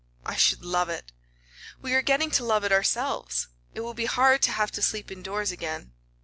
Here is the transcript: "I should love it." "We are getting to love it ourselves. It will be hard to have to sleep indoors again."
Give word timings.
"I 0.25 0.35
should 0.35 0.65
love 0.65 0.89
it." 0.89 1.11
"We 1.83 1.93
are 1.93 2.01
getting 2.01 2.31
to 2.31 2.43
love 2.43 2.63
it 2.63 2.71
ourselves. 2.71 3.49
It 3.75 3.81
will 3.81 3.93
be 3.93 4.05
hard 4.05 4.41
to 4.41 4.51
have 4.51 4.71
to 4.71 4.81
sleep 4.81 5.11
indoors 5.11 5.51
again." 5.51 5.93